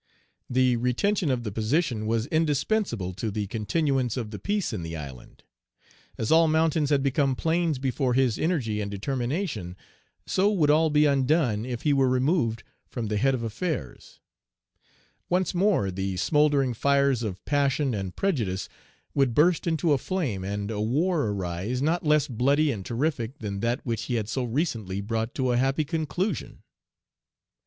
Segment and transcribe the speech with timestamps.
[0.49, 4.95] The retention of the position was indispensable to the continuance of the peace in the
[4.97, 5.43] island.
[6.17, 9.77] As all mountains had become plains before his energy and determination,
[10.25, 14.19] so would all be undone if he were removed from the head of affairs;
[15.29, 18.67] once more the smouldering fires of passion and prejudice
[19.13, 23.59] would burst into a flame, and a war arise not less bloody and terrific than
[23.59, 26.63] that which he had so recently brought to a happy conclusion.